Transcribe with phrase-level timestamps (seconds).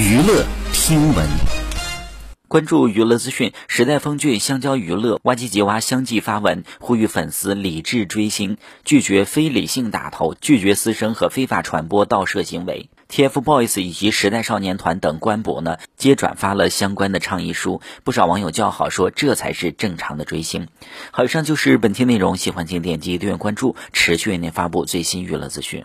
[0.00, 1.28] 娱乐听闻，
[2.48, 3.52] 关注娱乐资讯。
[3.68, 12.88] 时代峰峻香蕉娱乐挖机吉娃相继发文，呼吁粉丝理智追星，拒绝非理性打头，拒绝私生和非法传播盗摄行为。
[13.10, 17.82] TFBOYS 以及时代少年团等官博呢，皆转发了相关的倡议书。
[18.02, 20.68] 不少网友叫好，说这才是正常的追星。
[21.10, 25.84] 好，以上就是本期内容，喜欢请点击订阅关注，持续为您发布最新娱乐资讯。